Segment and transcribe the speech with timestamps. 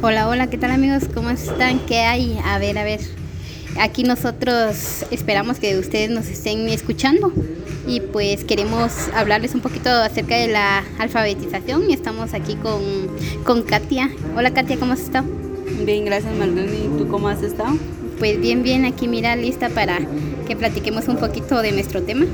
[0.00, 1.06] Hola, hola, ¿qué tal amigos?
[1.12, 1.80] ¿Cómo están?
[1.80, 2.38] ¿Qué hay?
[2.44, 3.00] A ver, a ver.
[3.80, 7.32] Aquí nosotros esperamos que ustedes nos estén escuchando
[7.84, 12.80] y pues queremos hablarles un poquito acerca de la alfabetización y estamos aquí con,
[13.42, 14.08] con Katia.
[14.36, 15.26] Hola Katia, ¿cómo has estado?
[15.84, 16.76] Bien, gracias Marlene.
[16.76, 17.76] ¿Y tú cómo has estado?
[18.20, 19.98] Pues bien, bien, aquí mira, lista para
[20.46, 22.24] que platiquemos un poquito de nuestro tema.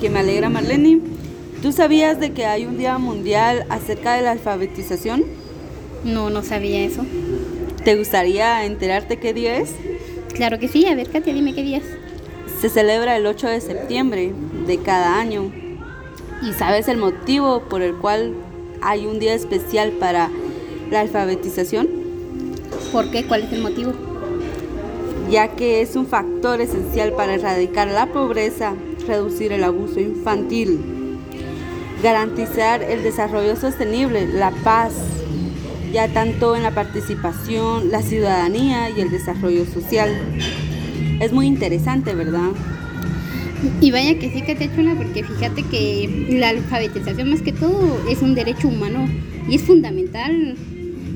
[0.00, 0.98] Que me alegra Marlene.
[1.62, 5.45] ¿Tú sabías de que hay un día mundial acerca de la alfabetización?
[6.06, 7.04] No, no sabía eso.
[7.84, 9.74] ¿Te gustaría enterarte qué día es?
[10.32, 11.84] Claro que sí, a ver Katia, dime qué día es.
[12.60, 14.32] Se celebra el 8 de septiembre
[14.66, 15.50] de cada año.
[16.42, 18.34] ¿Y sabes el motivo por el cual
[18.82, 20.30] hay un día especial para
[20.92, 21.88] la alfabetización?
[22.92, 23.26] ¿Por qué?
[23.26, 23.92] ¿Cuál es el motivo?
[25.28, 28.74] Ya que es un factor esencial para erradicar la pobreza,
[29.08, 30.78] reducir el abuso infantil,
[32.00, 34.92] garantizar el desarrollo sostenible, la paz,
[35.92, 40.10] ya tanto en la participación, la ciudadanía y el desarrollo social.
[41.20, 42.50] Es muy interesante, ¿verdad?
[43.80, 48.00] Y vaya que sí que te chula, porque fíjate que la alfabetización más que todo
[48.08, 49.08] es un derecho humano
[49.48, 50.56] y es fundamental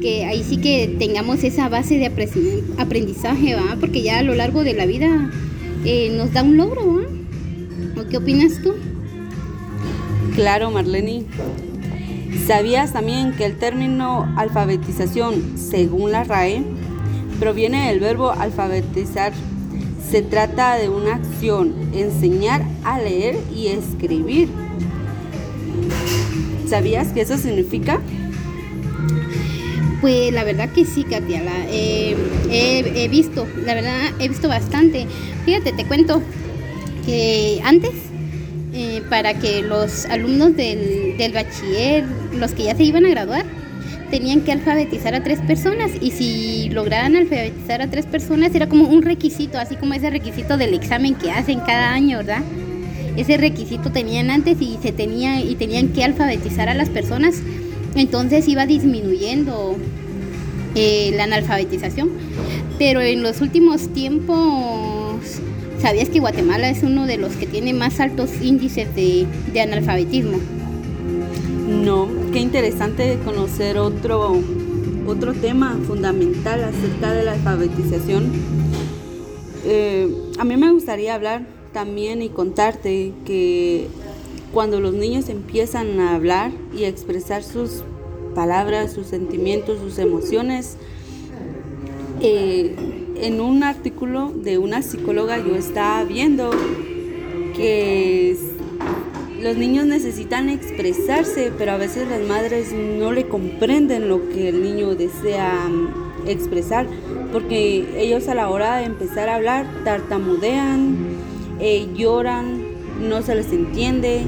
[0.00, 3.76] que ahí sí que tengamos esa base de aprendizaje, ¿va?
[3.78, 5.30] Porque ya a lo largo de la vida
[5.84, 8.02] eh, nos da un logro, ¿va?
[8.02, 8.74] ¿O qué opinas tú?
[10.34, 11.24] Claro, Marlene.
[12.46, 16.64] ¿Sabías también que el término alfabetización, según la RAE,
[17.38, 19.32] proviene del verbo alfabetizar?
[20.10, 24.48] Se trata de una acción, enseñar a leer y escribir.
[26.68, 28.00] ¿Sabías qué eso significa?
[30.00, 32.16] Pues la verdad que sí, Katia, eh,
[32.50, 35.06] he, visto, la verdad he visto bastante.
[35.44, 36.20] Fíjate, te cuento
[37.06, 37.92] que antes,
[39.10, 43.44] para que los alumnos del, del bachiller, los que ya se iban a graduar,
[44.10, 48.86] tenían que alfabetizar a tres personas y si lograban alfabetizar a tres personas era como
[48.88, 52.42] un requisito, así como ese requisito del examen que hacen cada año, ¿verdad?
[53.16, 57.42] Ese requisito tenían antes y se tenía y tenían que alfabetizar a las personas
[57.94, 59.76] entonces iba disminuyendo
[60.74, 62.10] eh, la analfabetización.
[62.78, 65.01] Pero en los últimos tiempos,
[65.82, 69.26] ¿sabías que Guatemala es uno de los que tiene más altos índices de,
[69.60, 70.38] analfabetismo?
[71.68, 74.36] No, qué interesante conocer otro,
[75.08, 78.30] otro tema fundamental acerca de la alfabetización.
[79.64, 83.88] Eh, a mí me gustaría hablar también y contarte que
[84.52, 87.82] cuando los niños empiezan a hablar y a expresar sus
[88.36, 90.76] palabras, sus sentimientos, sus emociones,
[92.20, 92.76] eh,
[93.16, 96.50] en un artículo de una psicóloga yo estaba viendo
[97.54, 98.36] que
[99.42, 104.62] los niños necesitan expresarse, pero a veces las madres no le comprenden lo que el
[104.62, 106.86] niño desea mm, expresar,
[107.32, 110.96] porque ellos a la hora de empezar a hablar tartamudean,
[111.58, 112.62] eh, lloran,
[113.00, 114.22] no se les entiende,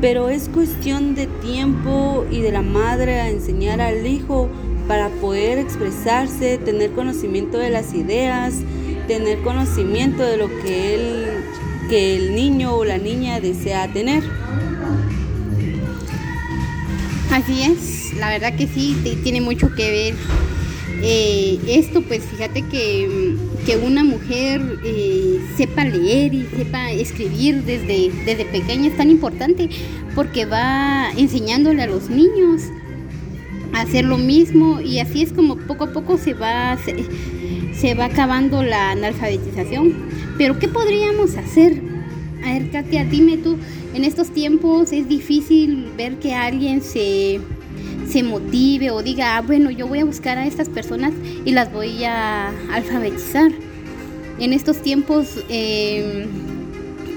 [0.00, 4.48] pero es cuestión de tiempo y de la madre a enseñar al hijo
[4.88, 8.54] para poder expresarse, tener conocimiento de las ideas,
[9.06, 11.26] tener conocimiento de lo que él,
[11.90, 14.24] que el niño o la niña desea tener.
[17.30, 20.14] Así es, la verdad que sí, tiene mucho que ver
[21.02, 23.36] eh, esto, pues fíjate que,
[23.84, 29.68] una mujer eh, sepa leer y sepa escribir desde, desde pequeña es tan importante
[30.14, 32.62] porque va enseñándole a los niños
[33.88, 37.04] hacer lo mismo y así es como poco a poco se va, se,
[37.74, 39.94] se va acabando la analfabetización.
[40.36, 41.80] Pero ¿qué podríamos hacer?
[42.44, 43.56] A ver, Katia, dime tú,
[43.94, 47.40] en estos tiempos es difícil ver que alguien se
[48.08, 51.12] se motive o diga, ah, bueno, yo voy a buscar a estas personas
[51.44, 53.52] y las voy a alfabetizar.
[54.38, 56.26] En estos tiempos em,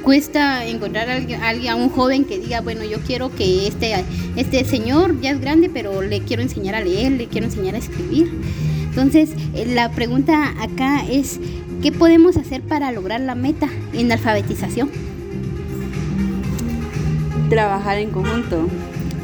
[0.03, 3.93] cuesta encontrar a alguien, a un joven que diga, bueno, yo quiero que este,
[4.35, 7.77] este señor ya es grande, pero le quiero enseñar a leer, le quiero enseñar a
[7.77, 8.31] escribir.
[8.89, 11.39] Entonces, eh, la pregunta acá es,
[11.81, 14.89] ¿qué podemos hacer para lograr la meta en alfabetización?
[17.49, 18.67] Trabajar en conjunto.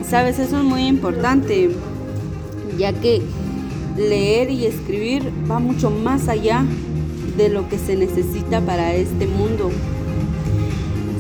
[0.08, 1.70] Sabes, eso es muy importante,
[2.78, 3.22] ya que
[3.98, 6.64] leer y escribir va mucho más allá
[7.36, 9.70] de lo que se necesita para este mundo.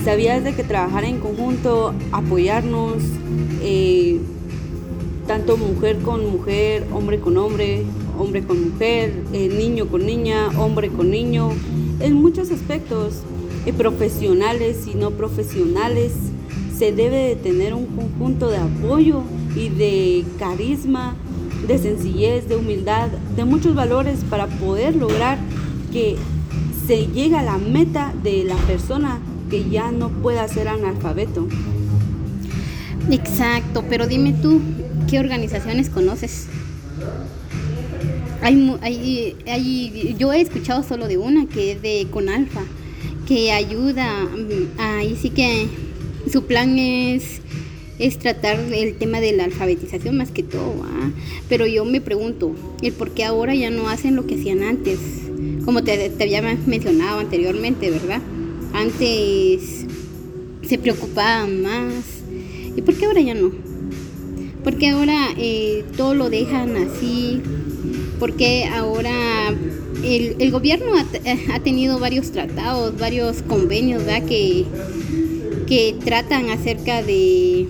[0.07, 3.03] ¿Sabías de que trabajar en conjunto, apoyarnos,
[3.61, 4.21] eh,
[5.27, 7.83] tanto mujer con mujer, hombre con hombre,
[8.17, 11.49] hombre con mujer, eh, niño con niña, hombre con niño,
[11.99, 13.15] en muchos aspectos,
[13.65, 16.13] eh, profesionales y no profesionales,
[16.73, 19.23] se debe de tener un conjunto de apoyo
[19.57, 21.17] y de carisma
[21.67, 25.37] de sencillez, de humildad, de muchos valores para poder lograr
[25.91, 26.15] que
[26.87, 31.47] se llegue a la meta de la persona que ya no pueda ser analfabeto.
[33.11, 34.61] Exacto, pero dime tú,
[35.09, 36.47] ¿qué organizaciones conoces?
[38.41, 42.61] Hay, hay, hay, yo he escuchado solo de una que es de Conalfa,
[43.27, 45.67] que ayuda, mm, ahí sí que
[46.31, 47.41] su plan es,
[47.99, 50.75] es tratar el tema de la alfabetización más que todo,
[51.49, 54.99] pero yo me pregunto, ¿el por qué ahora ya no hacen lo que hacían antes?
[55.63, 58.21] Como te, te había mencionado anteriormente, ¿verdad?
[58.73, 59.85] Antes
[60.67, 62.03] se preocupaban más.
[62.75, 63.51] ¿Y por qué ahora ya no?
[64.63, 67.41] Porque ahora eh, todo lo dejan así.
[68.19, 69.55] Porque ahora
[70.03, 74.27] el, gobierno ha, tenido varios tratados, varios convenios, ¿verdad?
[74.27, 74.65] Que,
[75.67, 77.67] que tratan acerca de,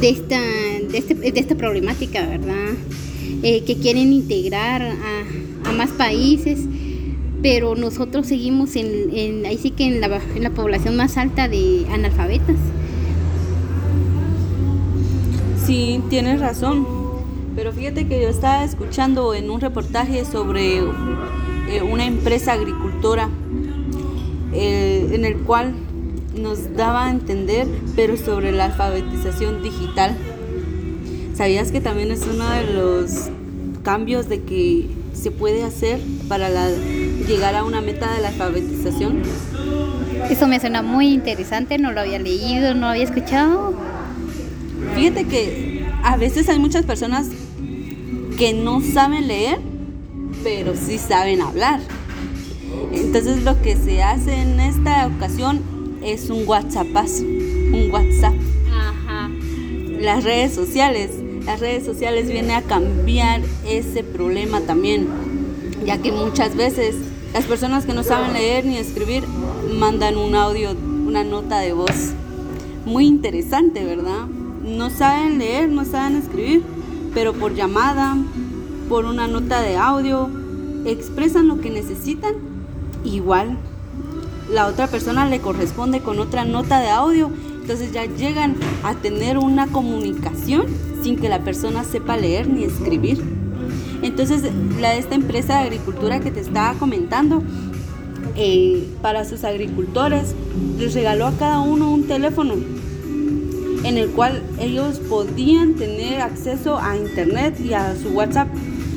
[0.00, 2.74] de, esta, de, este, de esta problemática, ¿verdad?
[3.42, 6.60] Eh, que quieren integrar a, más países,
[7.42, 11.86] pero nosotros seguimos en, ahí sí que en la, en la población más alta de
[11.90, 12.56] analfabetas.
[15.66, 16.86] Sí, tienes razón.
[17.54, 23.28] Pero fíjate que yo estaba escuchando en un reportaje sobre eh, una empresa agricultora
[24.54, 25.74] eh, en el cual
[26.34, 30.16] nos daba a entender, pero sobre la alfabetización digital.
[31.34, 33.28] ¿Sabías que también es uno de los
[33.82, 36.68] cambios de que se puede hacer para la,
[37.26, 39.22] llegar a una meta de la alfabetización?
[40.30, 43.74] Eso me suena muy interesante, no lo había leído, no lo había escuchado.
[44.94, 47.28] Fíjate que a veces hay muchas personas
[48.38, 49.58] que no saben leer,
[50.42, 51.80] pero sí saben hablar.
[52.92, 55.60] Entonces lo que se hace en esta ocasión
[56.02, 58.34] es un WhatsApp, un WhatsApp.
[58.70, 59.30] Ajá.
[60.00, 61.10] Las redes sociales,
[61.44, 65.06] las redes sociales vienen a cambiar ese problema también,
[65.84, 66.96] ya que muchas veces
[67.32, 69.24] las personas que no saben leer ni escribir
[69.78, 70.70] mandan un audio,
[71.06, 72.12] una nota de voz.
[72.84, 74.26] Muy interesante, ¿verdad?
[74.62, 76.62] No saben leer, no saben escribir,
[77.14, 78.16] pero por llamada,
[78.88, 80.28] por una nota de audio,
[80.84, 82.34] expresan lo que necesitan
[83.04, 83.58] igual
[84.52, 87.30] la otra persona le corresponde con otra nota de audio.
[87.60, 90.66] Entonces ya llegan a tener una comunicación
[91.02, 93.41] sin que la persona sepa leer ni escribir.
[94.02, 94.42] Entonces,
[94.80, 97.42] la, esta empresa de agricultura que te estaba comentando,
[98.34, 100.34] eh, para sus agricultores,
[100.78, 102.54] les regaló a cada uno un teléfono
[103.84, 108.48] en el cual ellos podían tener acceso a internet y a su WhatsApp.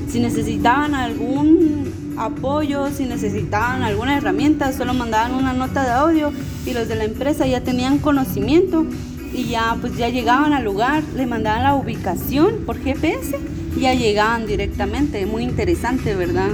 [0.07, 6.31] Si necesitaban algún apoyo, si necesitaban alguna herramienta, solo mandaban una nota de audio
[6.65, 8.85] y los de la empresa ya tenían conocimiento
[9.33, 13.37] y ya pues ya llegaban al lugar, le mandaban la ubicación por GPS
[13.79, 15.25] ya llegaban directamente.
[15.25, 16.49] Muy interesante, ¿verdad?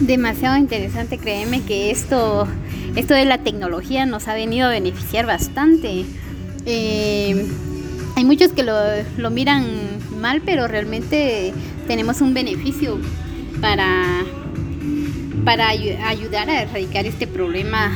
[0.00, 2.46] Demasiado interesante, créeme que esto,
[2.96, 6.04] esto de la tecnología nos ha venido a beneficiar bastante.
[6.66, 7.46] Eh,
[8.16, 9.66] hay muchos que lo, miran
[10.20, 11.52] mal, pero realmente
[11.86, 12.98] tenemos un beneficio
[13.60, 14.24] para
[15.44, 17.90] para ayudar a erradicar este problema.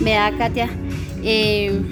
[0.00, 0.70] Vea, Katia.
[1.24, 1.82] Eh,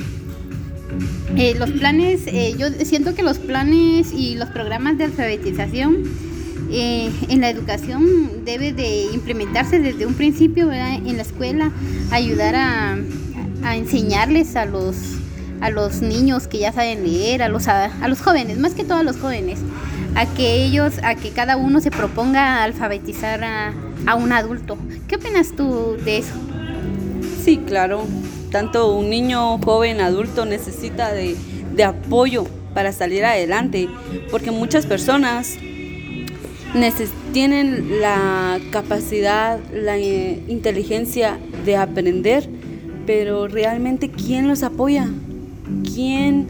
[1.38, 6.04] eh, los planes, eh, yo siento que los planes y los programas de alfabetización
[6.70, 11.72] en la educación debe de implementarse desde un principio en la escuela,
[12.10, 12.98] ayudar a,
[13.62, 14.96] a, enseñarles a los
[15.60, 18.98] a los niños que ya saben leer, a los a, los jóvenes, más que todo
[18.98, 19.58] a los jóvenes,
[20.14, 23.72] a que ellos, a que cada uno se proponga alfabetizar a,
[24.06, 24.76] a un adulto.
[25.08, 26.34] ¿Qué opinas tú de eso?
[27.44, 28.06] Sí, claro.
[28.50, 31.36] Tanto un niño, joven, adulto necesita de,
[31.74, 33.88] de apoyo para salir adelante,
[34.30, 35.56] porque muchas personas
[37.32, 42.48] tienen la capacidad, la eh, inteligencia de aprender,
[43.06, 45.08] pero realmente ¿quién los apoya?
[45.94, 46.48] ¿Quién,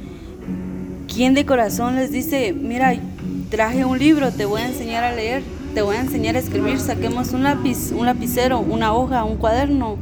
[1.12, 2.95] quién de corazón les dice, mira,
[3.50, 5.43] traje un libro, te voy a enseñar a leer?
[5.75, 9.97] te voy a enseñar a escribir, saquemos un lápiz, un lapicero, una hoja, un cuaderno.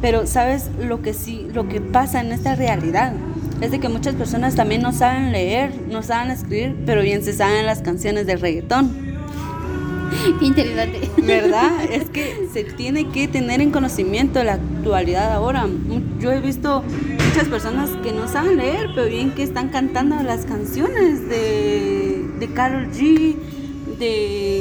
[0.00, 3.12] Pero sabes lo que sí, lo que pasa en esta realidad
[3.60, 7.34] es de que muchas personas también no saben leer, no saben escribir, pero bien se
[7.34, 9.10] saben las canciones de reggaetón.
[10.38, 11.10] Qué interesante.
[11.22, 11.70] ¿Verdad?
[11.90, 15.68] Es que se tiene que tener en conocimiento la actualidad ahora.
[16.18, 16.82] Yo he visto
[17.28, 22.48] muchas personas que no saben leer, pero bien que están cantando las canciones de, de
[22.52, 23.36] Carol G,
[23.98, 24.59] de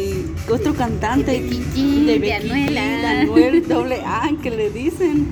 [0.52, 5.28] otro cantante, de, Kiki, de, de Anuela, Anuel, doble A, que le dicen.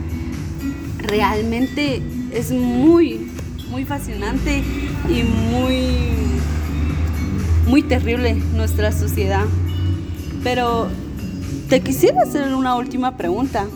[1.00, 3.31] Realmente es muy,
[3.69, 4.62] muy fascinante
[5.09, 6.17] y muy
[7.67, 9.45] muy terrible nuestra sociedad.
[10.43, 10.88] Pero
[11.69, 13.67] te quisiera hacer una última pregunta.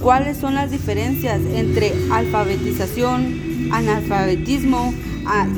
[0.00, 4.94] ¿Cuáles son las diferencias entre alfabetización, analfabetismo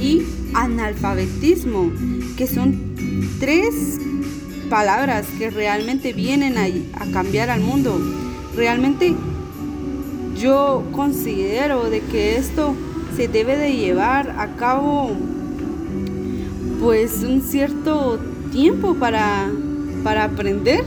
[0.01, 0.23] y
[0.55, 1.93] analfabetismo?
[2.37, 2.95] Que son
[3.39, 3.99] tres
[4.69, 6.65] palabras que realmente vienen a,
[7.01, 7.99] a cambiar al mundo.
[8.55, 9.15] Realmente
[10.39, 12.75] yo considero de que esto
[13.17, 15.11] se debe de llevar a cabo
[16.81, 18.19] pues un cierto
[18.53, 19.49] tiempo para,
[20.05, 20.85] para aprender.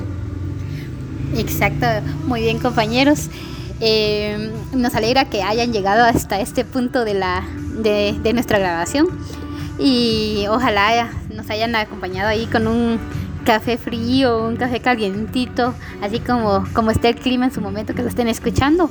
[1.36, 1.86] Exacto,
[2.28, 3.30] muy bien compañeros.
[3.82, 7.44] Eh, nos alegra que hayan llegado hasta este punto de, la,
[7.82, 9.08] de, de nuestra grabación
[9.80, 13.00] y ojalá nos hayan acompañado ahí con un
[13.46, 18.04] café frío, un café calientito, así como, como esté el clima en su momento que
[18.04, 18.90] lo estén escuchando.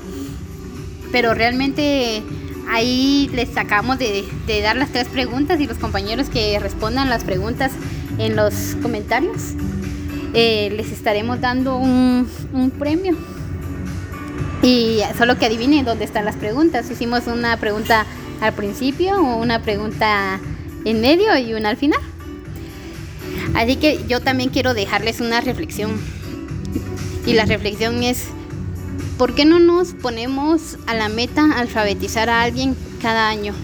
[1.13, 2.23] Pero realmente
[2.71, 7.25] ahí les acabamos de, de dar las tres preguntas y los compañeros que respondan las
[7.25, 7.73] preguntas
[8.19, 9.55] en los comentarios
[10.35, 13.17] eh, les estaremos dando un, un premio.
[14.63, 16.91] Y solo que adivinen dónde están las preguntas.
[16.91, 18.05] Hicimos una pregunta
[18.41, 20.41] al principio, una pregunta
[20.85, 22.01] en medio y una al final.
[23.55, 26.01] Así que yo también quiero dejarles una reflexión.
[27.27, 28.25] Y la reflexión es,
[29.19, 33.55] ¿por qué no nos ponemos a la meta alfabetizar a alguien cada año?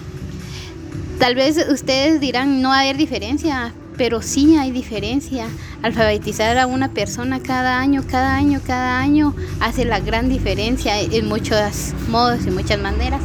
[1.19, 5.47] Tal vez ustedes dirán, no va a haber diferencia, pero sí hay diferencia.
[5.81, 11.27] Alfabetizar a una persona cada año, cada año, cada año hace la gran diferencia en
[11.27, 13.21] muchos modos y muchas maneras.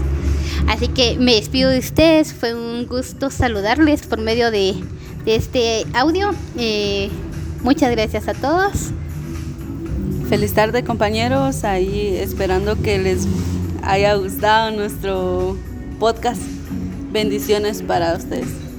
[0.68, 4.76] Así que me despido de ustedes, fue un gusto saludarles por medio de,
[5.24, 6.30] de este audio.
[6.56, 7.10] Eh,
[7.62, 8.90] muchas gracias a todos.
[10.28, 13.26] Feliz tarde compañeros, ahí esperando que les
[13.82, 15.56] haya gustado nuestro
[15.98, 16.40] podcast.
[17.12, 18.69] Bendiciones para ustedes.